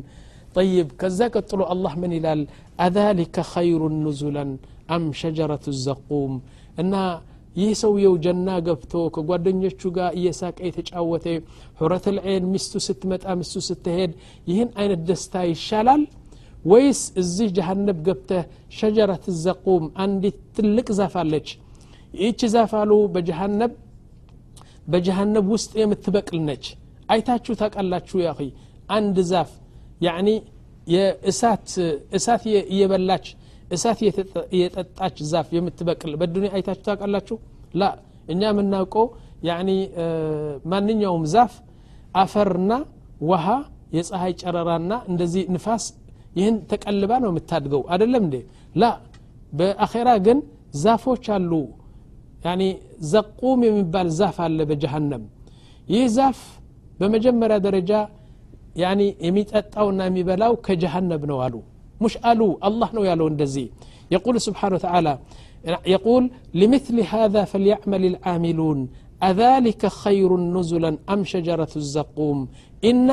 [0.58, 2.40] طيب كذا قتلو الله من ይላል
[2.88, 4.44] أذلك خير نزلا
[4.94, 6.32] أم شجرة الزقوم
[6.82, 6.94] እና
[7.60, 11.26] ይህ ሰውየው ጀና ገብቶ ከጓደኞቹ ጋር እየሳቀ የተጫወተ
[11.80, 14.12] ሑረት ልዐይን ሚስቱ ስትመጣ ሚስቱ ስትሄድ
[14.50, 16.02] ይህን አይነት ደስታ ይሻላል
[16.70, 18.44] ወይስ እዚህ ጀሃነብ ገብተህ
[18.78, 21.48] ሸጀረት ዘቁም አንዲት ትልቅ ዛፍ አለች
[22.16, 23.72] ይህች ዛፍ አሉ በጀሃነብ
[24.92, 26.64] በጀሃነብ ውስጥ የምትበቅል ነች
[27.12, 28.30] አይታችሁ ታቃላችሁ ያ
[28.96, 29.50] አንድ ዛፍ
[30.06, 30.28] ያኒ
[30.86, 31.68] የእሳት
[32.18, 33.26] እሳት እየበላች
[33.76, 33.98] እሳት
[34.60, 37.36] የጠጣች ዛፍ የምትበቅል በዱኒያ አይታችሁ ታውቃላችሁ
[37.80, 37.90] ላ
[38.32, 39.06] እኛ የምናውቀው
[39.48, 39.70] ያኒ
[40.72, 41.52] ማንኛውም ዛፍ
[42.22, 42.72] አፈርና
[43.30, 43.46] ውሃ
[43.96, 45.84] የፀሐይ ጨረራና እንደዚህ ንፋስ
[46.38, 48.36] ይህን ተቀልባ ነው የምታድገው አደለም እንዴ
[48.74, 48.90] ላ
[49.52, 50.38] በአኼራ ግን
[50.82, 51.75] ዛፎች አሉ ያኒ
[53.13, 55.23] ዘቁም የሚባል ዛፍ አለ በጀሃነም
[55.93, 56.39] ይህ ዛፍ
[56.99, 57.91] በመጀመሪያ ደረጃ
[59.25, 61.55] የሚጠጣውና የሚበላው ከጀሃነብ ነው አሉ።
[62.03, 63.65] مش ألو الله نو يالو እንደዚህ።
[64.15, 65.13] يقول سبحانه وتعالى
[65.95, 66.23] يقول
[66.61, 68.79] لمثل هذا فليعمل العاملون
[69.29, 72.37] أذلك خير نزلا أم شجرة الزقوم
[72.89, 73.09] إن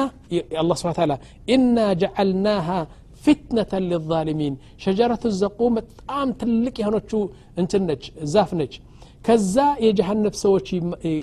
[0.62, 1.16] الله سبحانه وتعالى
[1.54, 2.80] إنا جعلناها
[3.24, 4.54] فتنة للظالمين
[4.86, 7.20] شجرة الزقوم تقام تلك هنوشو
[7.60, 8.02] انتنج
[8.34, 8.72] زافنج
[9.24, 9.56] ከዛ
[9.86, 10.66] የጀሃነብ ሰዎች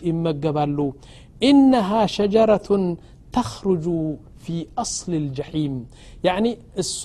[0.10, 0.78] ይመገባሉ
[1.50, 2.84] ኢነሃ ሸጀረቱን
[3.36, 3.86] ተኽርጁ
[4.44, 5.76] ፊ አስል ልጀሒም
[6.28, 6.46] ያኒ
[6.84, 7.00] እሷ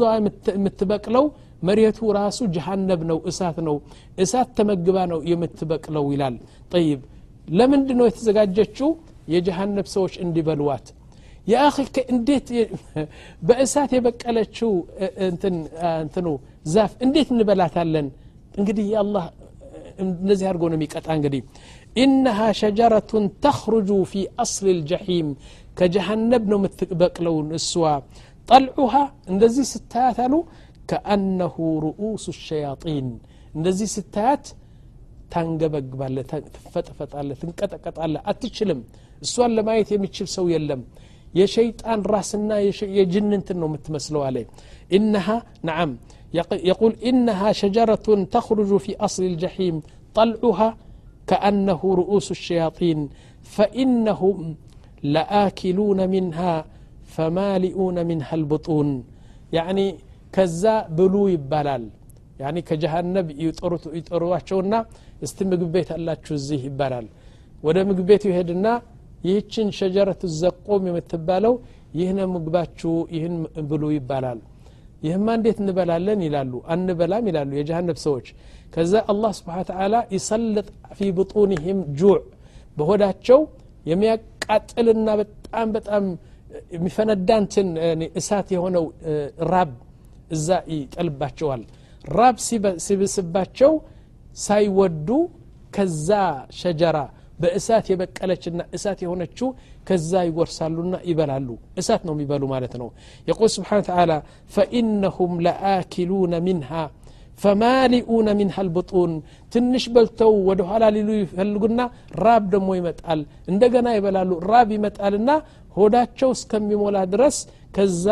[0.55, 1.25] የምትበቅለው
[1.69, 3.77] መሬቱ ራሱ ጀሃነብ ነው እሳት ነው
[4.25, 6.35] እሳት ተመግባ ነው የምትበቅለው ይላል
[6.73, 7.01] ጠይብ
[7.59, 8.91] ለምንድ ነው የተዘጋጀችው
[9.35, 10.87] የጀሃነብ ሰዎች እንዲበልዋት
[11.47, 11.77] የአኺ
[12.15, 12.47] እንዴት
[13.43, 14.71] በእሳት የበቀለችው
[16.01, 16.29] እንትኑ
[16.75, 18.07] ዛፍ እንዴት እንበላታለን
[18.61, 19.25] እንግዲህ የአላህ
[19.99, 21.41] እንደዚህ አድርጎ ነው የሚቀጣ እንግዲህ
[21.97, 25.29] ኢነሃ ሸጀረቱን ተኽርጁ ፊ አስል ልጀሒም
[25.79, 27.85] ከጀሃነብ ነው የምትበቅለውን እስዋ
[28.49, 28.95] ጠልዑሃ
[29.33, 30.35] እንደዚህ ስታያት አሉ
[30.91, 33.09] ከአነሁ ርኡሱ ሸያጢን
[33.57, 34.45] እንደዚህ ስታያት
[35.33, 36.17] ታንገበግባለ
[36.57, 38.81] ትፈጠፈጣለ ትንቀጠቀጣለ አትችልም
[39.23, 40.83] እሷን ለማየት የሚችል ሰው የለም
[41.35, 42.51] የሸይጣን ራስና
[42.99, 44.37] የጅንንትን ነው የምትመስለው አለ
[44.91, 45.27] ኢነሃ
[45.69, 45.91] ነዓም
[46.35, 49.83] يقول إنها شجرة تخرج في أصل الجحيم
[50.15, 50.77] طلعها
[51.27, 53.09] كأنه رؤوس الشياطين
[53.43, 54.57] فإنهم
[55.03, 56.65] لآكلون منها
[57.05, 59.05] فمالئون منها البطون.
[59.53, 59.95] يعني
[60.33, 61.85] كزا بلوي يبالال
[62.41, 63.27] يعني كجهنم
[63.99, 64.87] يطرواتشونا
[65.25, 67.07] استم بيت الله تشوزيه يبالال
[67.67, 68.73] ወደ ምግብ يهدنا
[69.27, 71.55] ይሄድና شجرة الزقوم ዘቆም የምትባለው
[71.99, 73.35] ይህነ ምግባችሁ ይህን
[73.71, 74.39] ብሉ ይባላል።
[75.06, 78.28] ይህማ እንዴት እንበላለን ይላሉ አንበላም ይላሉ የጀሃነብ ሰዎች
[78.74, 82.20] ከዛ አላህ ስብሓ ተዓላ ይሰልጥ ፊ ብጡንህም ጁዕ
[82.78, 83.40] በሆዳቸው
[83.92, 86.04] የሚያቃጥልና በጣም በጣም
[86.76, 87.68] የሚፈነዳንትን
[88.20, 88.86] እሳት የሆነው
[89.52, 89.72] ራብ
[90.36, 91.62] እዛ ይጠልባቸዋል
[92.16, 92.38] ራብ
[92.86, 93.74] ሲብስባቸው
[94.46, 95.10] ሳይወዱ
[95.76, 96.10] ከዛ
[96.62, 96.98] ሸጀራ
[97.40, 99.48] በእሳት የበቀለችና እሳት የሆነችው
[99.88, 101.48] ከዛ ይጎርሳሉና ይበላሉ
[101.82, 102.90] እሳት ነው የሚበሉ ማለት ነው
[103.28, 104.12] የቁል ስብሓን ተዓላ
[104.56, 106.72] ፈኢነሁም ለአኪሉነ ሚንሃ
[107.40, 109.12] ፈማሊኡነ ሚንሃ ልብጡን
[109.54, 111.82] ትንሽ በልተው ወደ ኋላ ሊሉ ይፈልጉና
[112.24, 115.32] ራብ ደግሞ ይመጣል እንደገና ይበላሉ ራብ ይመጣልና
[115.78, 117.38] ሆዳቸው እስከሚሞላ ድረስ
[117.76, 118.06] ከዛ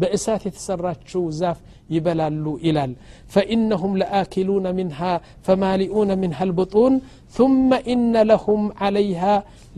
[0.00, 1.58] በእሳት የተሰራችው ዛፍ
[1.94, 2.92] ይበላሉ ይላል
[3.34, 5.00] ፈኢነሁም ለአኪሉነ ሚንሃ
[5.46, 6.94] ፈማሊኡነ ሚንሃ ልብጡን
[7.36, 9.34] ثم إن لهم عليها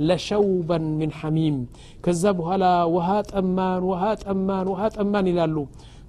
[0.09, 1.57] لشوبا من حميم
[2.05, 5.57] ከዛ በኋላ ውሃ ጠማን ውሃ ጠማን ውሃ ጠማን ይላሉ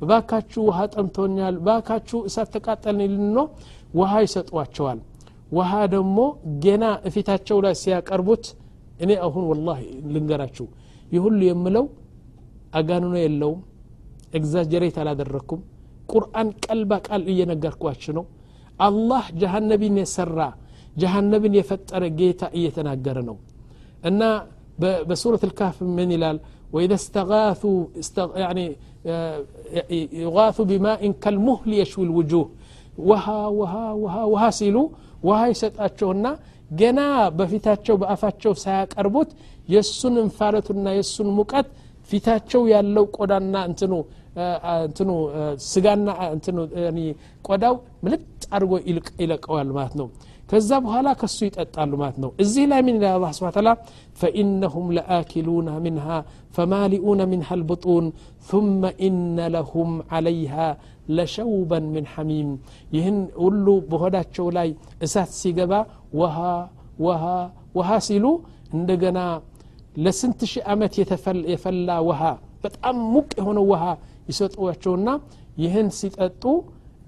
[0.09, 3.37] ባካችሁ ውሃ ጠምቶኛል ባካችሁ እሳት ተቃጠልን ይልን
[3.99, 4.99] ውሃ ይሰጧቸዋል
[5.57, 6.17] ውሃ ደግሞ
[6.65, 8.45] ገና እፊታቸው ላይ ሲያቀርቡት
[9.03, 9.81] እኔ አሁን ወላሂ
[10.13, 10.65] ልንገራችሁ
[11.13, 11.85] ይህ ሁሉ የምለው
[12.79, 13.59] አጋንኖ የለውም
[14.37, 15.61] ኤግዛጀሬት አላደረግኩም
[16.11, 18.25] ቁርአን ቃል በቃል እየነገርኳችሁ ነው
[18.87, 20.39] አላህ ጀሃነቢን የሰራ
[21.01, 23.37] ጀሃነብን የፈጠረ ጌታ እየተናገረ ነው
[24.09, 24.21] እና
[25.09, 26.39] በሱረት ልካፍ ምን ይላል
[26.75, 28.27] وإذا استغاثوا استغ...
[28.43, 28.65] يعني
[30.23, 32.47] يغاثوا بماء كالمهل يشوي الوجوه
[33.09, 34.77] وها وها وها وها ሲሉ
[35.27, 36.25] ውሃ ይሰጣቸውና
[36.79, 36.99] ገና
[37.37, 39.29] በፊታቸው በአፋቸው ሳያቀርቡት
[39.73, 41.67] የእሱን እንፋረቱና የእሱን ሙቀት
[42.09, 43.93] ፊታቸው ያለው ቆዳና እንትኑ
[44.80, 45.10] እንትኑ
[45.66, 46.56] ስጋና እንትኑ
[47.48, 48.22] ቆዳው ምልጥ
[48.56, 48.72] አድርጎ
[49.22, 50.08] ይለቀዋል ማለት ነው
[50.50, 53.70] ከዛ በኋላ ከሱ ይጠጣሉ ማለት ነው እዚህ ላይ ምን ይላል አላ ስብን ታላ
[54.20, 56.06] ፈኢነሁም ለአኪሉና ምንሃ
[56.56, 58.06] ፈማሊኡነ ምንሃ ልብጡን
[58.50, 60.54] ثመ ኢነ ለሁም አለይሃ
[61.16, 62.48] ለሸውበን ምን ሐሚም
[62.96, 64.70] ይህን ሁሉ በሆዳቸው ላይ
[65.06, 65.72] እሳት ሲገባ
[66.20, 66.38] ውሃ
[67.06, 67.24] ውሃ
[67.78, 68.26] ውሃ ሲሉ
[68.76, 69.18] እንደገና
[70.04, 70.94] ለስንት ሺህ ዓመት
[71.52, 72.22] የፈላ ውሃ
[72.64, 73.82] በጣም ሙቅ የሆነ ውሃ
[74.29, 75.09] ይሰጧቸውና
[75.63, 76.43] ይህን ሲጠጡ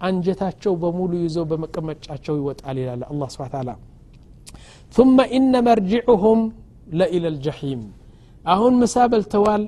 [0.08, 3.70] አንጀታቸው በሙሉ ይዘው በመቀመጫቸው ይወጣል ይላል አላ ስብን ታላ
[4.94, 6.40] ثم إن مرجعهم
[7.00, 7.82] لإلى الجحيم
[8.46, 9.64] አሁን ምሳ በልተዋል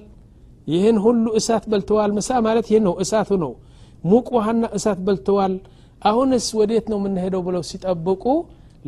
[0.67, 3.51] ይህን ሁሉ እሳት በልተዋል ምሳ ማለት ይህ ነው እሳቱ ነው
[4.11, 5.53] ሙቅ ውሃና እሳት በልተዋል
[6.01, 8.23] አሁንስ ወዴት ነው የምንሄደው ብለው ሲጠብቁ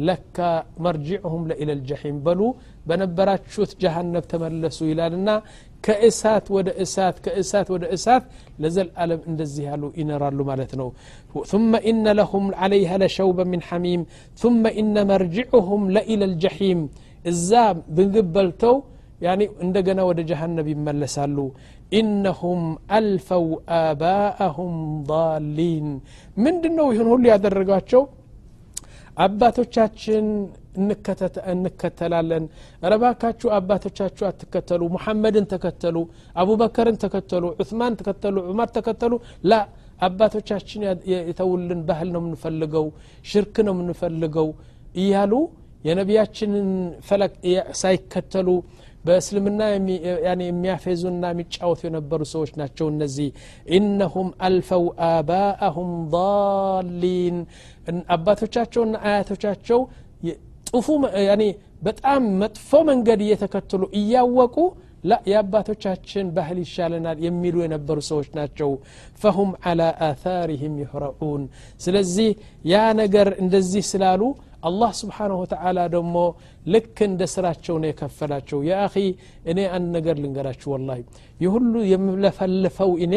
[0.07, 0.37] ለካ
[0.85, 2.41] መርጅዕሁም ለኢለ ልጀሒም በሉ
[2.87, 5.29] በነበራችሁት ጀሃነብ ተመለሱ ይላልና
[5.85, 8.23] ከእሳት ወደ እሳት ከእሳት ወደ እሳት
[8.61, 10.89] ለዘልዓለም እንደዚህ ያሉ ይነራሉ ማለት ነው
[11.51, 14.01] ثم إن لهم عليها لشوبا من حميم
[14.41, 16.79] ثم إن مرجعهم لإلى الجحيم
[17.31, 17.51] እዛ
[17.97, 18.75] ምግብ በልተው
[19.25, 21.37] يعني እንደገና ወደ ጀሃነብ ይመለሳሉ
[21.99, 22.61] ኢነሁም
[22.97, 23.45] አልፈው
[23.79, 24.73] አባአሁም
[25.11, 25.87] ضالين
[26.45, 28.01] ምንድን ነው ይህን ሁሉ ያደረጋቸው
[29.16, 30.26] አባቶቻችን
[31.52, 32.44] እንከተላለን።
[32.92, 35.96] ረባካችሁ አባቶቻችሁ አትከተሉ። ሙሐመድን ተከተሉ
[36.42, 39.12] አቡበከርን ተከተሉ ዑስማን ተከተሉ ዑመር ተከተሉ።
[39.44, 39.60] ላ
[40.00, 40.80] አባቶቻችን
[41.26, 42.86] የተውልን ባህል ነው የምንፈልገው
[43.24, 44.48] ሽርክ ነው የምንፈልገው
[44.96, 45.32] እያሉ
[45.84, 46.68] የነቢያችንን
[47.06, 47.32] ፈለግ
[47.80, 48.48] ሳይከተሉ
[49.04, 49.60] በእስልምና
[50.42, 53.28] የሚያፌዙና የሚጫወቱ የነበሩ ሰዎች ናቸው እነዚህ
[53.78, 57.38] ኢነሁም አልፈው አባአሁም ضሊን
[58.16, 59.80] አባቶቻቸውና አያቶቻቸው
[60.70, 60.88] ጥፉ
[61.82, 64.56] በጣም መጥፎ መንገድ እየተከተሉ እያወቁ
[65.04, 68.70] ላ የአባቶቻችን ባህል ይሻለናል የሚሉ የነበሩ ሰዎች ናቸው
[69.22, 71.42] ፈሁም አላ አታሪህም ይህረዑን
[71.84, 72.28] ስለዚህ
[72.72, 74.22] ያ ነገር እንደዚህ ስላሉ
[74.67, 76.15] አላህ ስብሓንሁ ወተዓላ ደግሞ
[76.65, 78.95] ልክ እንደ ስራቸው ነው የከፈላቸው የአኺ
[79.51, 80.89] እኔ አንድ ነገር ልንገራችሁ ወላ
[81.39, 83.15] የሁሉ የምለፈልፈው እኔ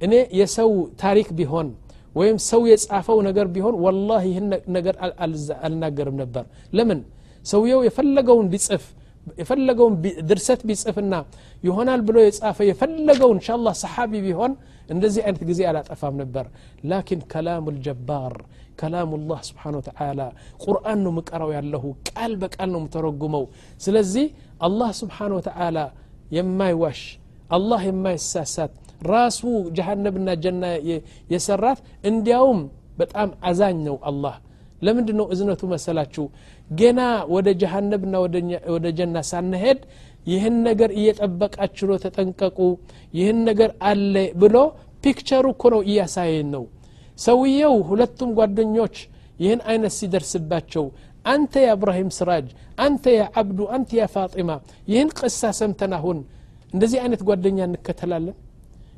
[0.00, 0.70] እኔ የሰው
[1.02, 1.68] ታሪክ ቢሆን
[2.16, 4.96] ወይም ሰው የጻፈው ነገር ቢሆን ወላሂ ይህን ነገር
[5.66, 6.44] አልናገርም ነበር
[6.78, 7.00] ለምን
[7.44, 8.84] ሰውየው የፈለገውን ቢጽፍ
[9.40, 9.94] የፈለገውን
[10.30, 11.14] ድርሰት ቢጽፍና
[11.64, 14.52] ይሆናል ብሎ የጻፈ የፈለገውን እንሻ ላ ሰሓቢ ቢሆን
[14.88, 16.46] እንደዚህ አይነት ጊዜ አላጠፋም ነበር
[16.90, 18.34] ላኪን ከላሙ ልጀባር
[18.80, 20.20] ከላሙ ላህ ስብሓን ወተላ
[20.64, 23.44] ቁርአን ነው ምቀራው ያለሁ ቃል በቃል ነው ምተረጉመው
[23.84, 24.26] ስለዚህ
[24.68, 25.78] አላህ ስብሓን ወተላ
[26.36, 27.02] የማይዋሽ
[27.50, 28.72] አላህ የማይሳሳት
[29.12, 29.40] ራሱ
[29.76, 30.64] ጀሃነብና ጀና
[31.32, 31.78] የሰራት
[32.10, 32.60] እንዲያውም
[33.00, 34.34] በጣም አዛኝ ነው አላህ
[34.86, 36.24] ለምንድ ነው እዝነቱ መሰላችሁ
[36.70, 37.00] ገና
[37.34, 38.14] ወደ ጀሃነብና
[38.74, 39.78] ወደ ጀና ሳንሄድ
[40.26, 42.58] ይህን ነገር እየጠበቃችሁ ነው ተጠንቀቁ
[43.18, 44.56] ይህን ነገር አለ ብሎ
[45.04, 46.64] ፒክቸሩ እኮ ነው እያሳየን ነው
[47.19, 48.95] ሰውየው ሁለቱም ጓደኞች
[49.43, 50.85] ይህን አይነት ሲደርስባቸው
[51.25, 51.71] አንተ ያ
[52.19, 52.47] ስራጅ
[52.85, 53.23] አንተ ያ
[53.75, 54.05] አንተ ያ
[54.91, 56.19] ይህን ቅሳ ሰምተን አሁን
[56.73, 58.35] እንደዚህ አይነት ጓደኛ እንከተላለን?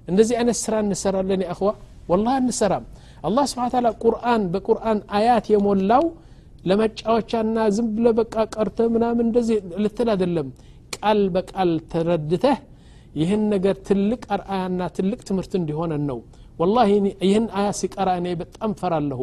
[0.07, 1.41] እንደዚህ አይነት ስራ እንሰራለን?
[1.45, 1.69] የአኽዋ
[2.10, 2.86] ወላሂ እንሰራም
[3.27, 6.03] አላህ ስብሓን ታላ ቁርአን በቁርአን አያት የሞላው
[6.69, 10.47] ለመጫወቻና ዝም ብለ በቃ ቀርተ ምናምን እንደዚህ ልትል አይደለም።
[10.95, 12.57] ቃል በቃል ተረድተህ
[13.15, 16.19] ይህን ነገር ትልቅ አርአያና ትልቅ ትምህርት እንዲሆነን ነው
[16.61, 16.90] ወላሂ
[17.26, 19.20] ይህን አያ ሲቀራ እኔ በጣም ፈራለሁ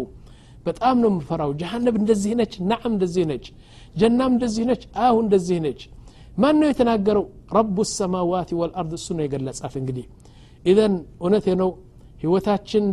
[0.68, 3.46] በጣም ነው የምፈራው ጀሃነብ እንደዚህ ነች ናዓም እንደዚህ ነች
[4.02, 5.82] ጀናም እንደዚህ ነች አሁ እንደዚህ ነች
[6.42, 7.26] ማን ነው የተናገረው
[7.58, 10.06] ረቡ ሰማዋት ወልአርድ እሱ ነው የገለጻት እንግዲህ
[10.66, 11.70] ኢዘን እውነቴ ነው
[12.22, 12.86] ህይወታችን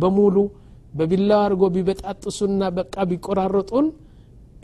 [0.00, 0.36] በሙሉ
[0.98, 3.86] በቢላው አድርጎ ቢበጣጥሱና በቃ ቢቆራረጡን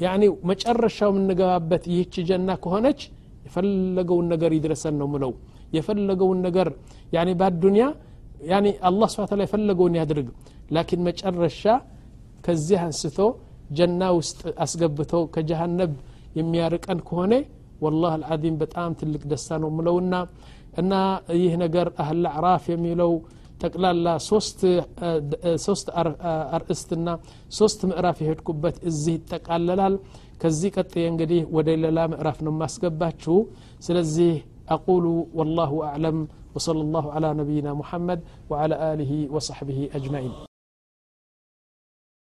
[0.05, 3.01] ያኒ መጨረሻው የምንገባበት ይህች ጀና ከሆነች
[3.47, 5.33] የፈለገውን ነገር ይድረሰን ነው ምለው
[5.77, 6.69] የፈለገውን ነገር
[7.17, 7.85] ያኒ በአዱንያ
[8.51, 10.29] ያኒ አላህ ስብሓ ታላ የፈለገውን ያድርግ
[10.77, 11.63] ላኪን መጨረሻ
[12.47, 13.19] ከዚህ አንስቶ
[13.79, 15.93] ጀና ውስጥ አስገብቶ ከጀሃነብ
[16.39, 17.35] የሚያርቀን ከሆነ
[17.85, 20.15] ወላህ አልዓዚም በጣም ትልቅ ደስታ ነው ምለውና
[20.81, 20.93] እና
[21.41, 23.13] ይህ ነገር አህል አዕራፍ የሚለው
[23.63, 24.07] ጠቅላላ
[25.67, 25.87] ሶስት
[26.55, 27.09] አርእስትና
[27.59, 29.95] ሶስት ምዕራፍ የሄድኩበት እዚህ ይጠቃለላል
[30.43, 33.37] ከዚህ ቀጥዬ እንግዲህ ወደ ሌላ ምዕራፍ ነው የማስገባችሁ
[33.87, 34.33] ስለዚህ
[34.69, 35.05] أقول
[35.39, 36.17] والله أعلم
[36.56, 40.51] وصلى الله على نبينا محمد وعلى آله وصحبه أجمعين.